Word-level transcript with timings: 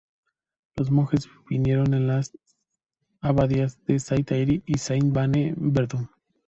Los 0.77 0.89
monjes 0.89 1.29
vinieron 1.47 1.91
de 1.91 1.99
las 1.99 2.35
abadías 3.19 3.85
de 3.85 3.99
Saint-Airy 3.99 4.63
y 4.65 4.79
Saint-Vanne 4.79 5.49
en 5.49 5.73
Verdun. 5.73 6.09